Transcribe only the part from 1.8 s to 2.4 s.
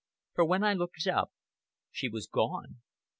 she was